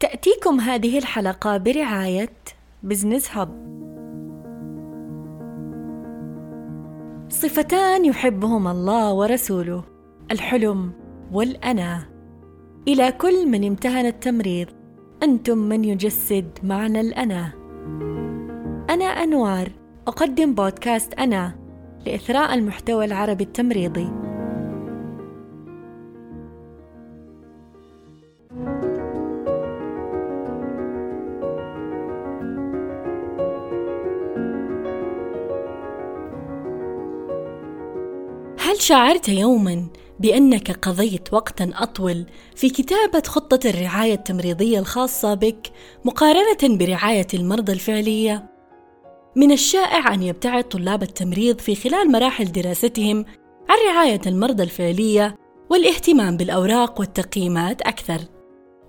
[0.00, 2.32] تأتيكم هذه الحلقة برعاية
[2.82, 3.64] بزنس هب
[7.28, 9.84] صفتان يحبهما الله ورسوله
[10.30, 10.92] الحلم
[11.32, 12.06] والأنا
[12.88, 14.68] إلى كل من امتهن التمريض
[15.22, 17.52] أنتم من يجسد معنى الأنا
[18.90, 19.70] أنا أنوار
[20.06, 21.54] أقدم بودكاست أنا
[22.06, 24.23] لإثراء المحتوى العربي التمريضي.
[38.74, 39.86] هل شعرت يوما
[40.20, 45.70] بأنك قضيت وقتا أطول في كتابة خطة الرعاية التمريضية الخاصة بك
[46.04, 48.50] مقارنة برعاية المرضى الفعلية؟
[49.36, 53.24] من الشائع أن يبتعد طلاب التمريض في خلال مراحل دراستهم
[53.68, 55.36] عن رعاية المرضى الفعلية
[55.70, 58.20] والاهتمام بالأوراق والتقييمات أكثر.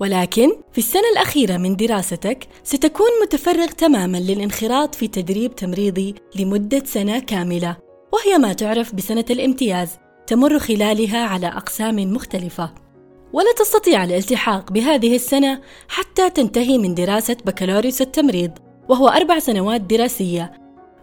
[0.00, 7.18] ولكن في السنة الأخيرة من دراستك ستكون متفرغ تماما للانخراط في تدريب تمريضي لمدة سنة
[7.18, 7.91] كاملة.
[8.12, 9.88] وهي ما تعرف بسنة الامتياز
[10.26, 12.74] تمر خلالها على أقسام مختلفة.
[13.32, 18.50] ولا تستطيع الالتحاق بهذه السنة حتى تنتهي من دراسة بكالوريوس التمريض
[18.88, 20.52] وهو أربع سنوات دراسية.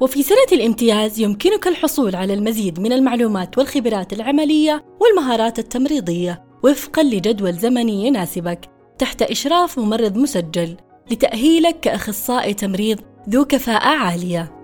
[0.00, 7.54] وفي سنة الامتياز يمكنك الحصول على المزيد من المعلومات والخبرات العملية والمهارات التمريضية وفقا لجدول
[7.54, 8.60] زمني يناسبك
[8.98, 10.76] تحت إشراف ممرض مسجل
[11.10, 14.59] لتأهيلك كأخصائي تمريض ذو كفاءة عالية.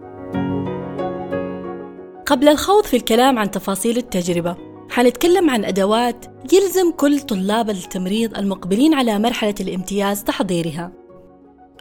[2.27, 4.57] قبل الخوض في الكلام عن تفاصيل التجربة
[4.91, 10.93] حنتكلم عن أدوات يلزم كل طلاب التمريض المقبلين على مرحلة الامتياز تحضيرها.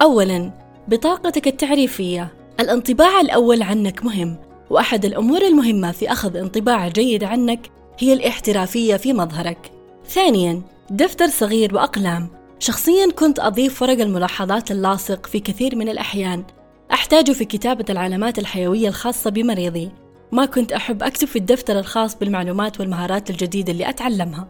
[0.01, 0.51] أولاً
[0.87, 2.33] بطاقتك التعريفية.
[2.59, 4.37] الانطباع الأول عنك مهم
[4.69, 9.71] وأحد الأمور المهمة في أخذ انطباع جيد عنك هي الاحترافية في مظهرك.
[10.07, 12.27] ثانياً دفتر صغير وأقلام.
[12.59, 16.43] شخصياً كنت أضيف ورق الملاحظات اللاصق في كثير من الأحيان.
[16.91, 20.04] أحتاجه في كتابة العلامات الحيوية الخاصة بمريضي.
[20.31, 24.47] ما كنت أحب أكتب في الدفتر الخاص بالمعلومات والمهارات الجديدة اللي أتعلمها.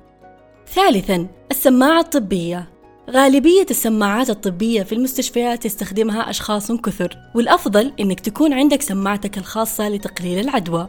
[0.73, 2.69] ثالثاً السماعة الطبية.
[3.09, 10.39] غالبية السماعات الطبية في المستشفيات يستخدمها أشخاص كثر والأفضل إنك تكون عندك سماعتك الخاصة لتقليل
[10.39, 10.87] العدوى.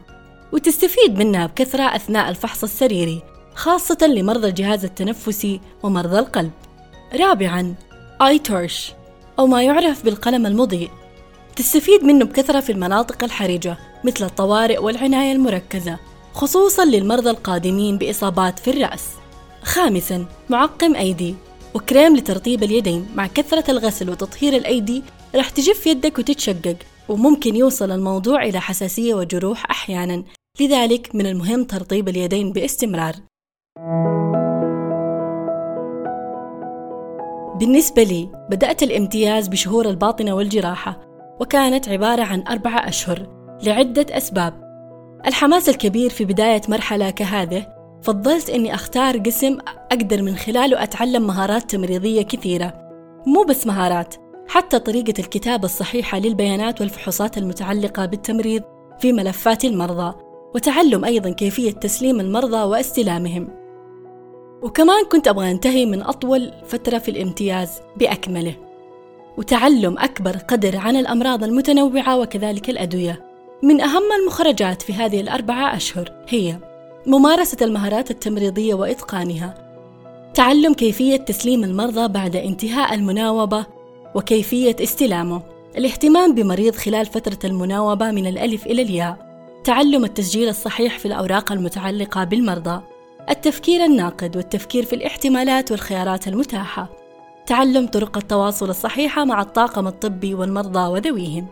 [0.53, 3.23] وتستفيد منها بكثرة أثناء الفحص السريري
[3.55, 6.51] خاصة لمرضى الجهاز التنفسي ومرضى القلب.
[7.15, 7.75] رابعاً
[8.23, 8.93] آي تورش
[9.39, 10.91] أو ما يعرف بالقلم المضيء.
[11.57, 13.77] تستفيد منه بكثرة في المناطق الحرجة.
[14.07, 15.99] مثل الطوارئ والعناية المركزة
[16.35, 19.05] خصوصا للمرضى القادمين بإصابات في الرأس.
[19.63, 21.35] خامسا معقم أيدي
[21.75, 25.03] وكريم لترطيب اليدين مع كثرة الغسل وتطهير الأيدي
[25.35, 26.77] راح تجف يدك وتتشقق
[27.09, 30.25] وممكن يوصل الموضوع إلى حساسية وجروح أحيانا.
[30.61, 33.15] لذلك من المهم ترطيب اليدين باستمرار.
[37.59, 41.01] بالنسبة لي بدأت الامتياز بشهور الباطنة والجراحة
[41.41, 43.36] وكانت عبارة عن أربعة أشهر.
[43.63, 44.55] لعدة أسباب.
[45.27, 47.67] الحماس الكبير في بداية مرحلة كهذه
[48.03, 49.59] فضلت أني أختار قسم
[49.93, 52.75] أقدر من خلاله أتعلم مهارات تمريضية كثيرة.
[53.27, 54.15] مو بس مهارات
[54.49, 58.63] حتى طريقة الكتابة الصحيحة للبيانات والفحوصات المتعلقة بالتمريض
[58.99, 60.15] في ملفات المرضى
[60.55, 63.49] وتعلم أيضا كيفية تسليم المرضى واستلامهم.
[64.63, 68.55] وكمان كنت أبغى أنتهي من أطول فترة في الامتياز بأكمله.
[69.39, 73.26] وتعلم أكبر قدر عن الأمراض المتنوعة وكذلك الأدوية.
[73.63, 76.59] من أهم المخرجات في هذه الأربعة أشهر هي
[77.07, 79.55] ممارسة المهارات التمريضية وإتقانها
[80.35, 83.67] تعلم كيفية تسليم المرضى بعد انتهاء المناوبة
[84.15, 85.43] وكيفية استلامه
[85.77, 89.27] الاهتمام بمريض خلال فترة المناوبة من الألف إلى الياء
[89.65, 92.83] تعلم التسجيل الصحيح في الأوراق المتعلقة بالمرضى
[93.31, 96.89] التفكير الناقد والتفكير في الاحتمالات والخيارات المتاحة
[97.47, 101.47] تعلم طرق التواصل الصحيحة مع الطاقم الطبي والمرضى وذويهم.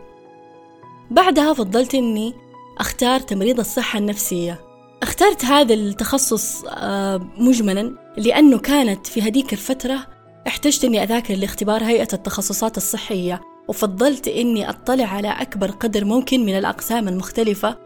[1.11, 2.33] بعدها فضلت أني
[2.77, 4.59] أختار تمريض الصحة النفسية.
[5.03, 10.07] اخترت هذا التخصص آه، مجملا لأنه كانت في هذيك الفترة
[10.47, 16.57] احتجت أني أذاكر لاختبار هيئة التخصصات الصحية وفضلت أني أطلع على أكبر قدر ممكن من
[16.57, 17.77] الأقسام المختلفة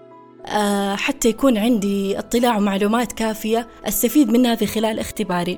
[0.45, 5.57] آه، حتى يكون عندي اطلاع ومعلومات كافية أستفيد منها في خلال اختباري.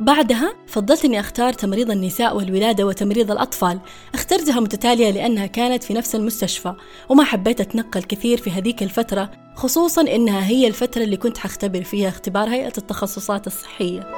[0.00, 3.80] بعدها فضلت اني أختار تمريض النساء والولادة وتمريض الأطفال.
[4.14, 6.74] اخترتها متتالية لأنها كانت في نفس المستشفى
[7.08, 12.08] وما حبيت أتنقل كثير في هذيك الفترة خصوصا إنها هي الفترة اللي كنت حختبر فيها
[12.08, 14.10] اختبار هيئة التخصصات الصحية.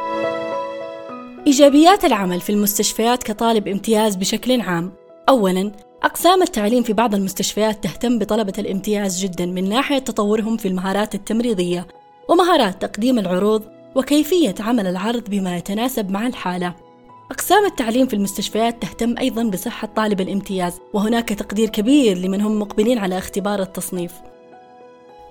[1.47, 4.93] إيجابيات العمل في المستشفيات كطالب امتياز بشكل عام.
[5.29, 5.73] اولا
[6.03, 11.87] أقسام التعليم في بعض المستشفيات تهتم بطلبة الامتياز جدا من ناحية تطورهم في المهارات التمريضية
[12.29, 16.75] ومهارات تقديم العروض وكيفية عمل العرض بما يتناسب مع الحالة.
[17.31, 22.99] أقسام التعليم في المستشفيات تهتم أيضا بصحة طالب الامتياز وهناك تقدير كبير لمن هم مقبلين
[22.99, 24.13] على اختبار التصنيف.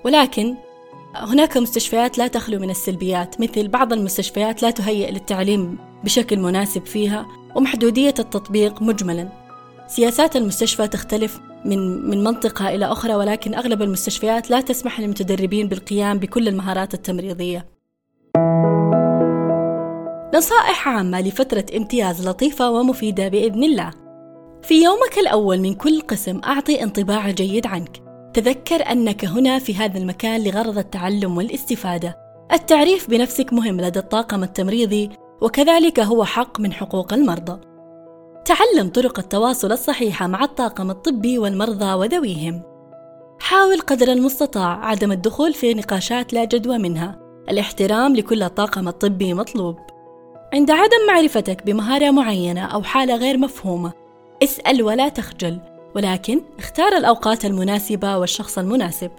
[0.04, 0.56] ولكن
[1.16, 7.26] هناك مستشفيات لا تخلو من السلبيات مثل بعض المستشفيات لا تهيئ للتعليم بشكل مناسب فيها
[7.56, 9.30] ومحدودية التطبيق مجملا.
[9.88, 16.20] سياسات المستشفى تختلف من من منطقة إلى أخرى ولكن أغلب المستشفيات لا تسمح للمتدربين بالقيام
[16.20, 17.75] بكل المهارات التمريضية.
[20.36, 23.92] نصائح عامة لفترة امتياز لطيفة ومفيدة بإذن الله.
[24.62, 28.04] في يومك الأول من كل قسم أعطي انطباع جيد عنك.
[28.34, 32.18] تذكر أنك هنا في هذا المكان لغرض التعلم والاستفادة.
[32.54, 35.10] التعريف بنفسك مهم لدى الطاقم التمريضي
[35.42, 37.60] وكذلك هو حق من حقوق المرضى.
[38.46, 42.62] تعلم طرق التواصل الصحيحة مع الطاقم الطبي والمرضى وذويهم.
[43.40, 47.20] حاول قدر المستطاع عدم الدخول في نقاشات لا جدوى منها.
[47.50, 49.78] الاحترام لكل الطاقم الطبي مطلوب.
[50.54, 53.94] عند عدم معرفتك بمهارة معينة أو حالة غير مفهومة
[54.44, 55.60] اسأل ولا تخجل
[55.96, 59.12] ولكن اختار الأوقات المناسبة والشخص المناسب.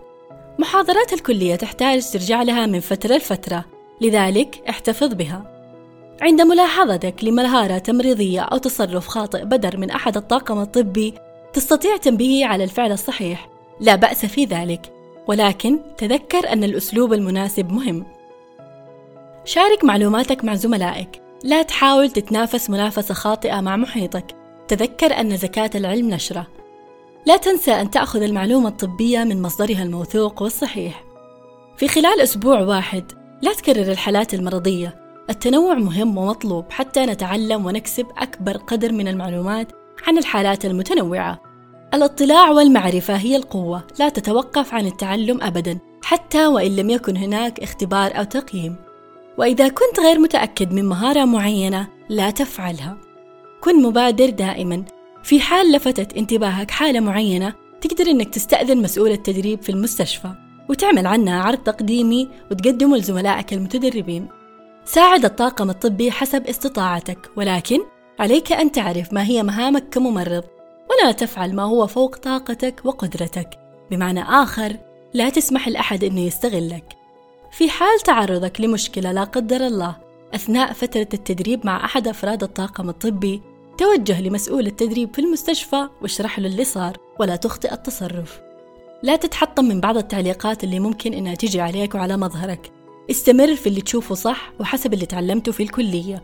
[0.58, 3.64] محاضرات الكلية تحتاج ترجع لها من فترة لفترة
[4.00, 5.52] لذلك احتفظ بها.
[6.20, 11.14] عند ملاحظتك لمهارة تمريضية أو تصرف خاطئ بدر من أحد الطاقم الطبي
[11.52, 13.48] تستطيع تنبيهه على الفعل الصحيح.
[13.80, 14.92] لا بأس في ذلك
[15.26, 18.04] ولكن تذكر أن الأسلوب المناسب مهم.
[19.46, 21.22] شارك معلوماتك مع زملائك.
[21.44, 24.36] لا تحاول تتنافس منافسة خاطئة مع محيطك.
[24.68, 26.46] تذكر أن زكاة العلم نشرة.
[27.26, 31.04] لا تنسى أن تأخذ المعلومة الطبية من مصدرها الموثوق والصحيح.
[31.76, 33.12] في خلال أسبوع واحد
[33.42, 34.94] لا تكرر الحالات المرضية.
[35.30, 39.72] التنوع مهم ومطلوب حتى نتعلم ونكسب أكبر قدر من المعلومات
[40.06, 41.40] عن الحالات المتنوعة.
[41.94, 48.18] الاطلاع والمعرفة هي القوة لا تتوقف عن التعلم أبدا حتى وإن لم يكن هناك اختبار
[48.18, 48.85] أو تقييم.
[49.38, 52.98] وإذا كنت غير متأكد من مهارة معينة لا تفعلها.
[53.60, 54.84] كن مبادر دائما.
[55.22, 60.28] في حال لفتت انتباهك حالة معينة تقدر إنك تستأذن مسؤول التدريب في المستشفى
[60.68, 64.28] وتعمل عنها عرض تقديمي وتقدمه لزملائك المتدربين.
[64.84, 67.78] ساعد الطاقم الطبي حسب استطاعتك ولكن
[68.18, 70.44] عليك أن تعرف ما هي مهامك كممرض
[70.90, 73.48] ولا تفعل ما هو فوق طاقتك وقدرتك.
[73.90, 74.76] بمعنى آخر
[75.14, 76.84] لا تسمح لأحد أنه يستغلك.
[77.56, 79.96] في حال تعرضك لمشكلة لا قدر الله
[80.34, 83.42] أثناء فترة التدريب مع أحد أفراد الطاقم الطبي
[83.78, 88.40] توجه لمسؤول التدريب في المستشفى واشرح له اللي صار ولا تخطئ التصرف.
[89.02, 92.72] لا تتحطم من بعض التعليقات اللي ممكن إنها تجي عليك وعلى مظهرك.
[93.10, 96.22] استمر في اللي تشوفه صح وحسب اللي تعلمته في الكلية.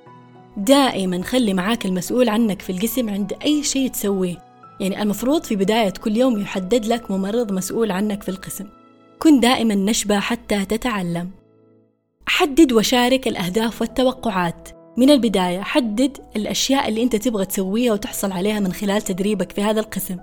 [0.56, 4.36] دائما خلي معاك المسؤول عنك في القسم عند أي شيء تسويه.
[4.80, 8.81] يعني المفروض في بداية كل يوم يحدد لك ممرض مسؤول عنك في القسم.
[9.22, 11.30] كن دائما نشبة حتى تتعلم.
[12.26, 14.68] حدد وشارك الأهداف والتوقعات.
[14.96, 19.80] من البداية حدد الأشياء اللي أنت تبغى تسويها وتحصل عليها من خلال تدريبك في هذا
[19.80, 20.16] القسم.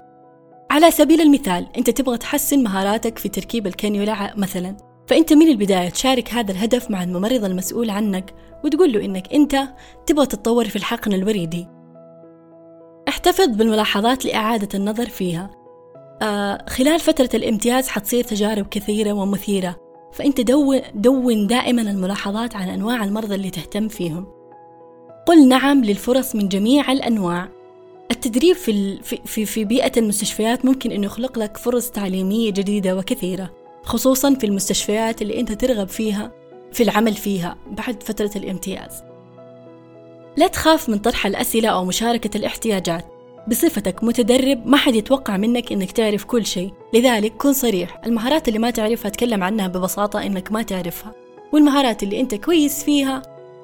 [0.71, 4.77] على سبيل المثال أنت تبغى تحسن مهاراتك في تركيب الكانيولا مثلا.
[5.07, 9.59] فأنت من البداية تشارك هذا الهدف مع الممرض المسؤول عنك وتقول له إنك أنت
[10.05, 11.67] تبغى تتطور في الحقن الوريدي.
[13.07, 15.58] احتفظ بالملاحظات لإعادة النظر فيها.
[16.69, 19.75] خلال فترة الامتياز حتصير تجارب كثيرة ومثيرة.
[20.11, 24.27] فأنت دون, دون دائما الملاحظات عن أنواع المرضى اللي تهتم فيهم.
[25.27, 27.49] قل نعم للفرص من جميع الأنواع.
[28.11, 33.51] التدريب في, في, في بيئة المستشفيات ممكن أنه يخلق لك فرص تعليمية جديدة وكثيرة
[33.83, 36.31] خصوصا في المستشفيات اللي أنت ترغب فيها
[36.71, 39.03] في العمل فيها بعد فترة الامتياز.
[40.37, 43.05] لا تخاف من طرح الأسئلة أو مشاركة الاحتياجات.
[43.49, 46.73] بصفتك متدرب ما حد يتوقع منك إنك تعرف كل شيء.
[46.93, 48.01] لذلك كن صريح.
[48.05, 51.11] المهارات اللي ما تعرفها تكلم عنها ببساطة إنك ما تعرفها.
[51.53, 53.21] والمهارات اللي أنت كويس فيها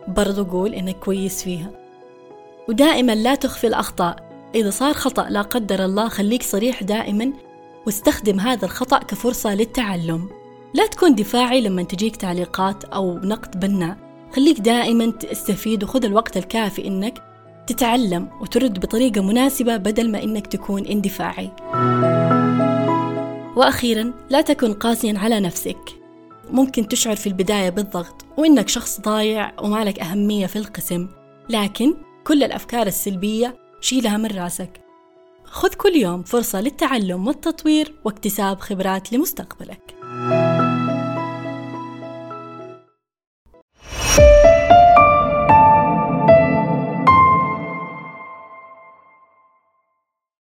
[0.07, 1.71] برضو قول إنك كويس فيها.
[2.69, 4.29] ودائما لا تخفي الأخطاء.
[4.55, 7.33] إذا صار خطأ لا قدر الله خليك صريح دائما
[7.85, 10.29] واستخدم هذا الخطأ كفرصة للتعلم.
[10.73, 13.97] لا تكون دفاعي لما تجيك تعليقات أو نقد بناء.
[14.35, 17.34] خليك دائما تستفيد وخذ الوقت الكافي إنك
[17.67, 21.51] تتعلم وترد بطريقة مناسبة بدل ما إنك تكون اندفاعي.
[23.55, 25.77] وأخيرا لا تكن قاسيا على نفسك.
[26.51, 31.07] ممكن تشعر في البداية بالضغط وإنك شخص ضايع وما لك أهمية في القسم
[31.49, 31.95] لكن
[32.27, 34.81] كل الأفكار السلبية شيلها من رأسك.
[35.43, 39.94] خذ كل يوم فرصة للتعلم والتطوير واكتساب خبرات لمستقبلك.